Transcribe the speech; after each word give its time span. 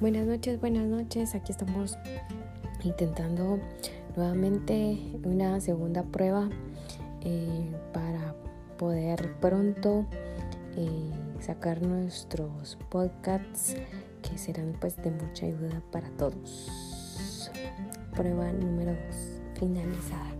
Buenas 0.00 0.26
noches, 0.26 0.60
buenas 0.60 0.86
noches. 0.86 1.34
Aquí 1.34 1.52
estamos 1.52 1.98
intentando 2.82 3.58
nuevamente 4.16 4.98
una 5.24 5.60
segunda 5.60 6.02
prueba 6.02 6.48
eh, 7.22 7.70
para 7.92 8.34
poder 8.78 9.34
pronto 9.40 10.06
eh, 10.76 11.10
sacar 11.40 11.82
nuestros 11.82 12.78
podcasts 12.88 13.76
que 14.22 14.38
serán 14.38 14.74
pues 14.80 14.96
de 14.96 15.10
mucha 15.10 15.46
ayuda 15.46 15.82
para 15.90 16.08
todos. 16.10 17.50
Prueba 18.14 18.52
número 18.52 18.92
2 18.92 18.98
finalizada. 19.58 20.30